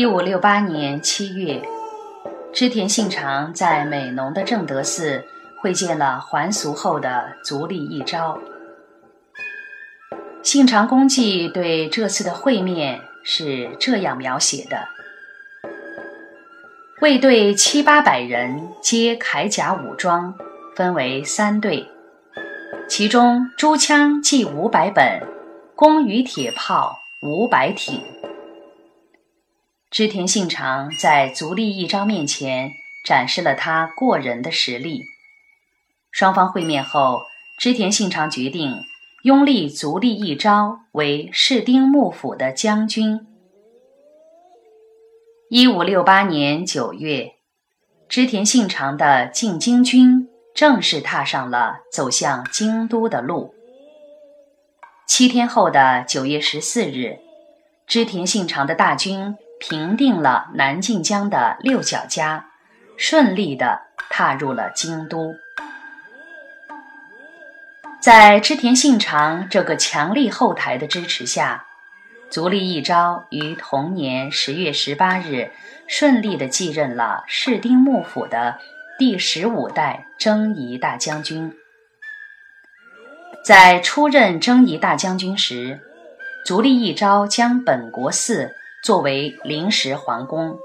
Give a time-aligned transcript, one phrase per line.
[0.00, 1.60] 一五六八年七月，
[2.54, 5.22] 织田信长在美浓的正德寺
[5.60, 8.38] 会见了还俗后的足利义昭。
[10.42, 14.88] 信长公记对这次的会面是这样描写的：
[17.02, 20.34] 卫队七八百人，皆铠甲武装，
[20.74, 21.86] 分为三队，
[22.88, 25.20] 其中诸枪计五百本，
[25.74, 28.02] 弓与铁炮五百挺。
[30.00, 32.72] 织田信长在足利义昭面前
[33.04, 35.04] 展示了他过人的实力。
[36.10, 37.20] 双方会面后，
[37.58, 38.78] 织田信长决定
[39.24, 43.26] 拥立足利义昭为室町幕府的将军。
[45.50, 47.34] 一五六八年九月，
[48.08, 53.54] 织田信长的进京军正式踏上了走向京都的路。
[55.06, 57.18] 七天后的九月十四日，
[57.86, 59.36] 织田信长的大军。
[59.60, 62.46] 平定了南近江的六角家，
[62.96, 65.36] 顺利地踏入了京都。
[68.00, 71.66] 在织田信长这个强力后台的支持下，
[72.30, 75.52] 足利义昭于同年十月十八日
[75.86, 78.58] 顺利地继任了室町幕府的
[78.98, 81.54] 第十五代征夷大将军。
[83.44, 85.80] 在出任征夷大将军时，
[86.46, 88.54] 足利义昭将本国寺。
[88.82, 90.58] 作为临时皇宫，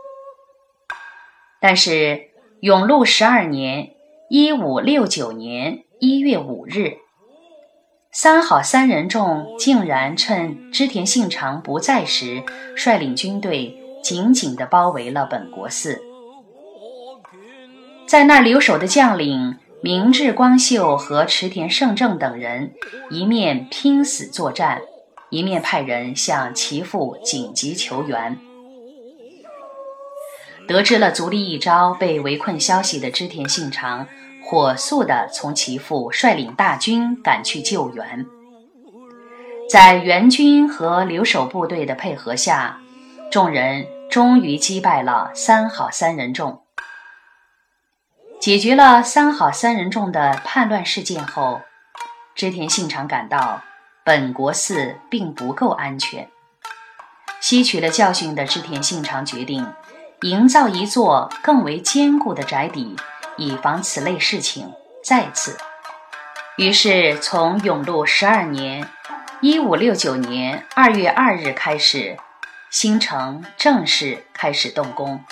[1.59, 2.29] 但是
[2.61, 3.91] 永禄十二年
[4.31, 6.97] （一五六九年）一月五日，
[8.13, 12.41] 三好三人众竟然趁织田信长不在时，
[12.77, 16.01] 率领军队紧紧地包围了本国寺。
[18.07, 22.73] 在那留守的将领明智光秀和池田胜正等人，
[23.09, 24.81] 一面拼死作战。
[25.35, 28.39] 一面派人向其父紧急求援。
[30.65, 34.07] 得知了足利义昭被围困消息的织田信长，
[34.41, 38.25] 火速的从其父率领大军赶去救援。
[39.69, 42.79] 在援军和留守部队的配合下，
[43.29, 46.61] 众人终于击败了三好三人众。
[48.39, 51.59] 解决了三好三人众的叛乱事件后，
[52.35, 53.61] 织田信长感到。
[54.05, 56.29] 本国寺并不够安全。
[57.41, 59.73] 吸取了教训的织田信长决定
[60.21, 62.95] 营造一座更为坚固的宅邸，
[63.35, 64.71] 以防此类事情
[65.03, 65.57] 再次。
[66.57, 68.87] 于是，从永禄十二年
[69.41, 72.15] （一五六九年）二月二日开始，
[72.69, 75.23] 新城正式开始动工。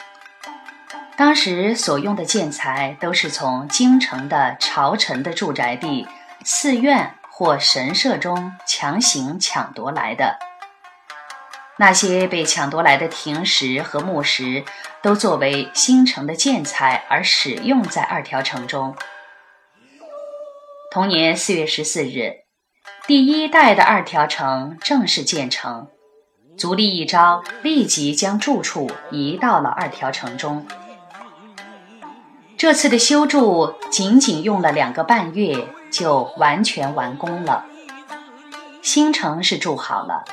[1.16, 6.08] 当时所用的建材都是从京城的朝臣的住宅地、
[6.44, 7.14] 寺院。
[7.36, 10.38] 或神社中强行抢夺来的
[11.80, 14.64] 那些被抢夺来的亭石和木石，
[15.02, 18.96] 都作为新城的建材而使用在二条城中。
[20.92, 22.44] 同年四月十四日，
[23.08, 25.88] 第一代的二条城正式建成，
[26.56, 30.68] 足利义昭立即将住处移到了二条城中。
[32.56, 35.68] 这次的修筑仅仅用了两个半月。
[35.94, 37.66] 就完全完工了，
[38.82, 40.26] 新城是筑好了，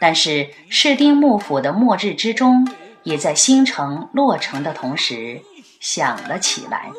[0.00, 2.68] 但是室町幕府的末日之钟
[3.04, 5.42] 也在新城落成的同时
[5.78, 6.90] 响了起来。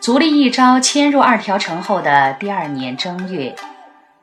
[0.00, 3.54] 足利义昭迁入二条城后的第二年正月，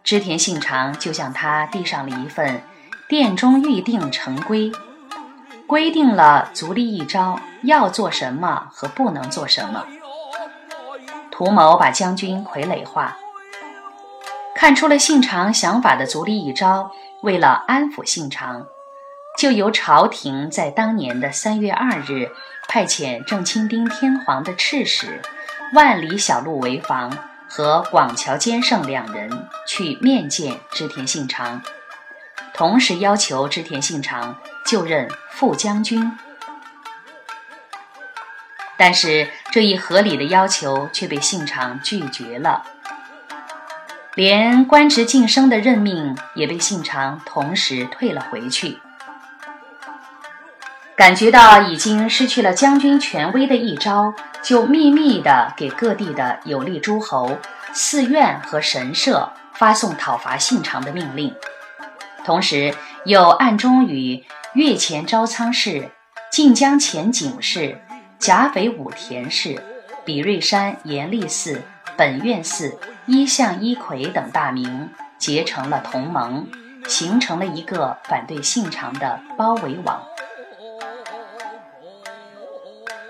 [0.03, 2.61] 织田信长就向他递上了一份
[3.07, 4.71] 殿中预定成规，
[5.65, 9.85] 规定了足利义昭要做什么和不能做什么。
[11.37, 13.15] 图谋把将军傀儡化，
[14.55, 16.89] 看出了信长想法的足利义昭，
[17.21, 18.65] 为了安抚信长，
[19.37, 22.31] 就由朝廷在当年的三月二日
[22.67, 25.21] 派遣正清町天皇的赤使
[25.73, 27.15] 万里小路为房
[27.47, 31.61] 和广桥兼胜两人去面见织田信长，
[32.55, 34.35] 同时要求织田信长
[34.65, 36.11] 就任副将军。
[38.77, 42.63] 但是这一合理的要求却被信长拒绝了，
[44.13, 48.77] 连官职晋升的任命也被信长同时退了回去。
[50.95, 57.37] 感觉到已经失去了将军权威的一招，就秘密地给各地的有力诸侯、
[57.73, 61.35] 寺院和神社发送讨伐信长的命令，
[62.23, 62.73] 同时
[63.05, 64.23] 又暗中与
[64.53, 65.91] 越前招仓氏、
[66.31, 67.79] 晋江前景氏。
[68.19, 69.61] 甲斐武田氏、
[70.03, 71.61] 比瑞山严立寺、
[71.95, 76.47] 本愿寺、一向一葵等大名结成了同盟，
[76.87, 80.01] 形成了一个反对信长的包围网。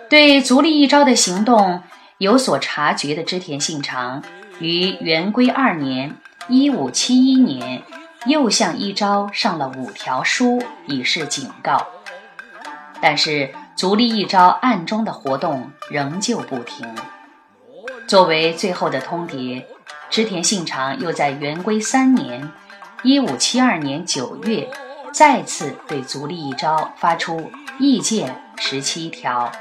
[0.10, 1.84] 对足利义昭的行动
[2.18, 4.24] 有所察觉的织田信长，
[4.60, 6.16] 于元龟二年
[6.48, 7.82] （一五七一年）
[8.26, 11.88] 又向一昭上了五条书，以示警告。
[13.02, 16.96] 但是足利义昭暗中的活动仍旧不停。
[18.08, 19.64] 作为最后的通牒，
[20.10, 22.52] 织田信长又在元龟三年
[23.04, 24.68] （一五七二年）九月，
[25.14, 29.52] 再次对足利义昭发出意见十七条。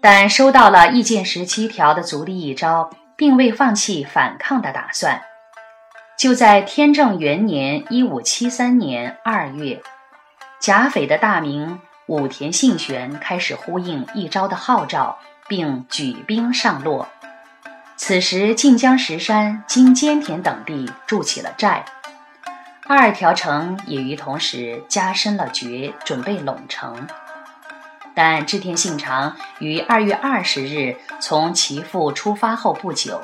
[0.00, 5.20] 但收到了意见十七条的足利义昭，并未放弃反抗的打算。
[6.18, 9.82] 就在天正元年（一五七三年）二月，
[10.58, 15.18] 甲斐的大名武田信玄开始呼应一朝的号召，
[15.48, 17.08] 并举兵上洛。
[17.96, 21.84] 此时，近江石山、今兼田等地筑起了寨，
[22.86, 27.06] 二条城也于同时加深了决，准备拢城。
[28.14, 33.20] 但织田信长于二月二十日从其父出发后不久，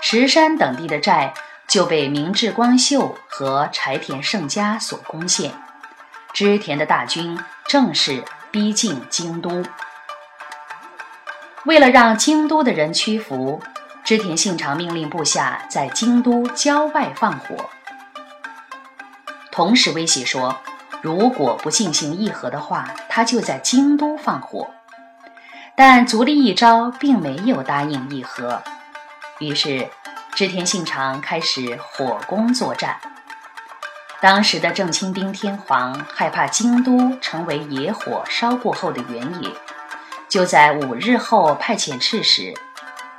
[0.00, 1.32] 石山等地的寨
[1.66, 5.52] 就被明智光秀和柴田胜家所攻陷，
[6.32, 7.38] 织田的大军
[7.72, 9.64] 正式逼近京都。
[11.64, 13.62] 为了让京都的人屈服，
[14.04, 17.70] 织田信长命令部下在京都郊外放火，
[19.50, 20.54] 同时威胁说。
[21.00, 24.68] 如果不进行议和的话，他就在京都放火。
[25.74, 28.62] 但足利义昭并没有答应议和，
[29.38, 29.88] 于是
[30.34, 33.00] 织田信长开始火攻作战。
[34.22, 39.50] 当时的正清兵天皇害怕京都成为野火烧过后的原野，
[40.28, 42.54] 就在五日后派遣赤使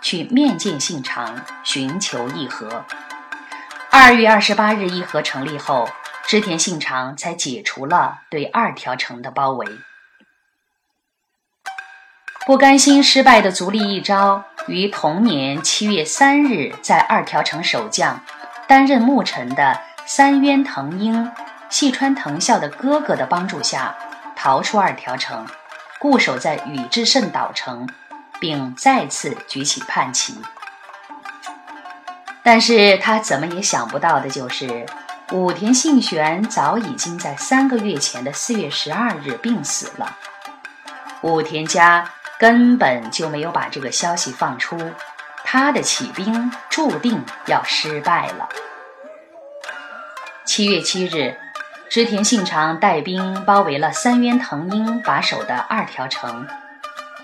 [0.01, 2.85] 去面见信长，寻求议和。
[3.91, 5.89] 二月二十八日，议和成立后。
[6.25, 9.67] 织田信长才解除了对二条城的包围。
[12.45, 18.21] 不甘心失败的足利义昭于同年七月三日，在二条城守将、
[18.69, 21.31] 担任牧臣的三渊藤英、
[21.69, 23.95] 细川藤孝的哥哥的帮助下，
[24.35, 25.47] 逃出二条城，
[25.99, 27.87] 固守在宇治胜岛城，
[28.39, 30.39] 并再次举起叛旗。
[32.43, 34.85] 但是他怎么也想不到的就是。
[35.31, 40.17] 武田信玄早已经在三个月前的四月十二日病死了，
[41.21, 42.07] 武田家
[42.37, 44.77] 根本就没有把这个消息放出，
[45.43, 48.47] 他的起兵注定要失败了。
[50.45, 51.37] 七月七日，
[51.89, 56.45] 织田信长带兵包围了三渊藤英把守的二条城，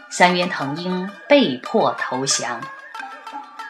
[0.10, 2.62] 三渊藤英被迫投降。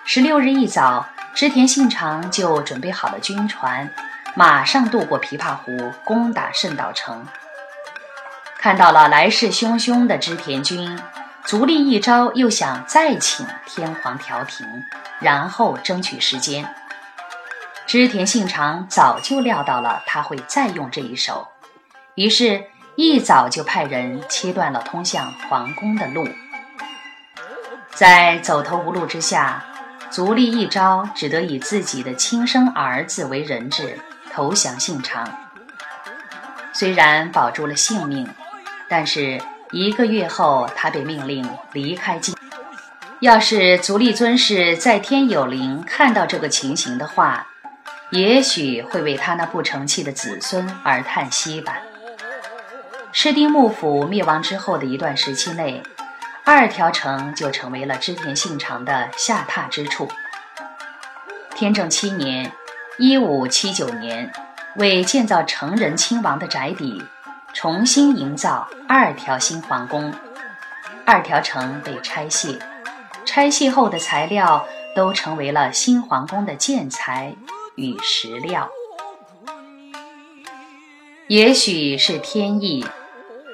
[0.05, 3.91] 十六日一早，织田信长就准备好了军船。
[4.35, 7.25] 马上渡过琵琶湖，攻打圣岛城。
[8.59, 10.99] 看到了来势汹汹的织田军，
[11.43, 14.85] 足利义昭又想再请天皇调停，
[15.19, 16.71] 然后争取时间。
[17.89, 21.47] 织田信长早就料到了他会再用这一手，
[22.13, 22.65] 于是，
[22.95, 26.29] 一早就派人切断了通向皇宫的路。
[27.95, 29.65] 在走投无路之下，
[30.11, 33.97] 足利义昭只得以自己的亲生儿子为人质。
[34.31, 35.27] 投降信长，
[36.71, 38.29] 虽然保住了性命，
[38.87, 39.41] 但是
[39.71, 42.35] 一个月后他被命令离开京。
[43.19, 47.47] 要是足利尊氏在天有灵看到这个情形的话，
[48.11, 51.77] 也许会为他那不成器的子孙而叹息吧。
[53.11, 55.83] 室町幕府灭亡之后的一段时期内，
[56.43, 60.07] 二条城就成为了织田信长的下榻之处。
[61.55, 62.51] 天正七年。
[63.01, 64.29] 一五七九年，
[64.75, 67.01] 为建造成人亲王的宅邸，
[67.53, 70.13] 重新营造二条新皇宫。
[71.05, 72.59] 二条城被拆卸，
[73.23, 77.33] 拆卸后的材料都成为了新皇宫的建材
[77.79, 78.69] 与石料。
[81.27, 82.85] 也许是天意，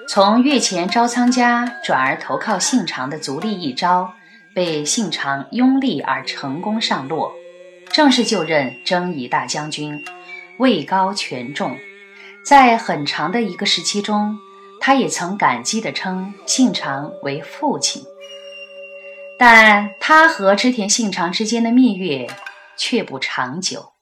[0.07, 4.13] 从越前招仓家转而投靠信长的足利义昭，
[4.53, 7.33] 被信长拥立而成功上洛。
[7.91, 10.03] 正式就任征夷大将军，
[10.57, 11.77] 位高权重。
[12.45, 14.37] 在很长的一个时期中，
[14.79, 18.03] 他也曾感激地称信长为父亲。
[19.37, 22.27] 但他和织田信长之间的蜜月
[22.77, 23.94] 却不长久。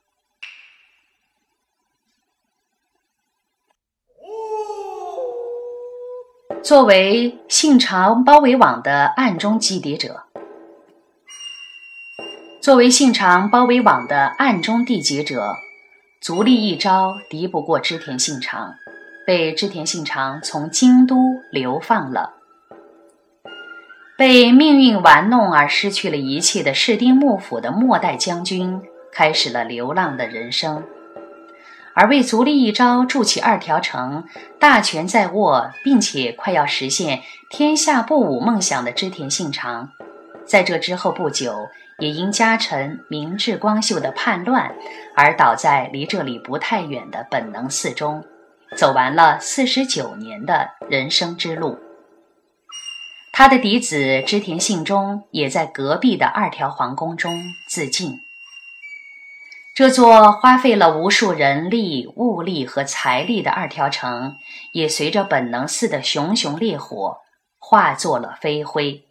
[6.64, 10.24] 作为信长包围网的暗中击敌者。
[12.62, 15.58] 作为信长包围网的暗中缔结者，
[16.22, 18.76] 足利一招敌不过织田信长，
[19.28, 21.18] 被织田信长从京都
[21.52, 22.36] 流放了。
[24.18, 30.82] 被命运玩弄而失去了一切的室町幕府的末代将军，开始了流浪的人生。
[31.96, 34.24] 而为足利义昭筑起二条城，
[34.60, 39.92] 大权在握，并且快要实现天下不武梦想的织田信长，
[40.46, 41.56] 在这之后不久，
[42.00, 44.76] 也因家臣明智光秀的叛乱，
[45.16, 48.24] 而倒在离这里不太远的本能寺中，
[48.76, 51.78] 走完了四十九年的人生之路。
[53.32, 58.20] 他的嫡子织田信忠也在隔壁的二条皇宫中自尽。
[59.74, 64.36] 这座花费了无数人力、物力和财力的二条城，
[64.72, 67.18] 也随着本能寺的熊熊烈火
[67.58, 69.04] 化作了飞灰。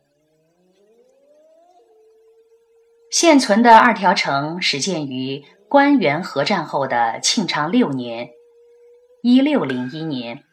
[3.10, 8.30] 现存的二条城始建于关原合战后的庆长六年
[9.24, 10.44] （一六零一年）。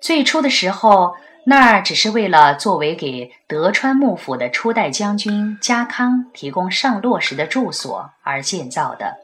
[0.00, 1.14] 最初的时候，
[1.48, 9.18] 那儿只是为了作为给德川幕府的初代将军家康提供上洛时的住所而建造的。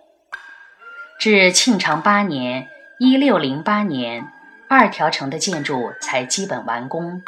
[1.18, 2.68] 至庆长八年
[3.00, 4.28] （一六零八年），
[4.70, 7.22] 二条城的建筑才基本完工。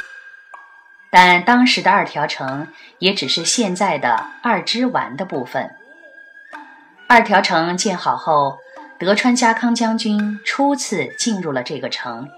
[1.11, 5.75] 但当时的二条城也只是现在的二之丸的部分。
[7.09, 8.59] 二条城建好后，
[8.97, 12.29] 德川家康将军初次进入了这个城。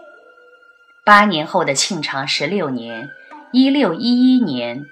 [1.07, 3.07] 八年后的庆长十六年
[3.53, 4.83] （一六一一年），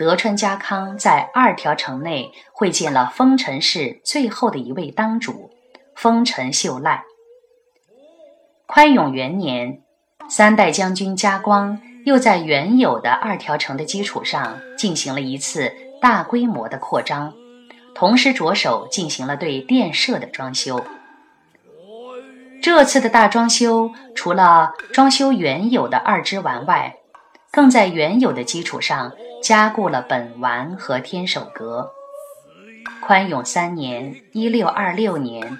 [0.00, 5.52] 德川家康在二条城内会见了丰臣氏最后的一位当主
[5.94, 7.04] 丰臣秀赖。
[8.66, 9.82] 宽永元年，
[10.28, 17.32] 三代将军家光又在原有的二条城的基础上进行了一次大规模的扩张，
[17.94, 20.84] 同时着手进行了对殿舍的装修。
[22.62, 26.94] 这次的大装修，除了装修原有的二之丸外，
[27.50, 29.12] 更在原有的基础上
[29.42, 31.90] 加固了本丸和天守阁。
[33.00, 35.58] 宽永三年（一六二六年），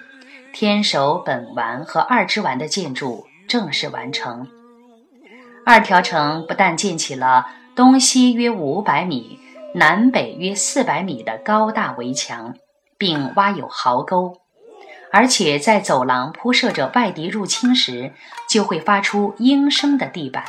[0.52, 4.46] 天守、本丸和二之丸的建筑正式完成。
[5.64, 9.38] 二条城不但建起了东西约五百米、
[9.74, 12.54] 南北约四百米的高大围墙，
[12.98, 14.36] 并挖有壕沟。
[15.12, 18.12] 而且在走廊铺设着外敌入侵时
[18.48, 20.44] 就会发出应声的地板。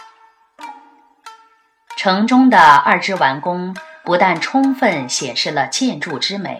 [1.97, 6.59] 城中的二之完工不但充分显示了建筑之美，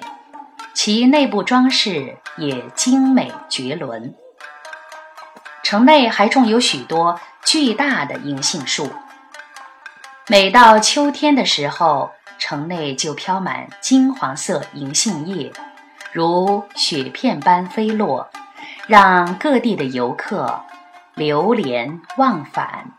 [0.73, 4.13] 其内部装饰也精美绝伦。
[5.63, 8.91] 城内还种有许多巨大的银杏树，
[10.27, 15.51] 每到秋天的时候，城内就飘满金黄色银杏叶。
[16.11, 18.29] 如雪片般飞落，
[18.87, 20.61] 让各地的游客
[21.15, 22.91] 流连忘返。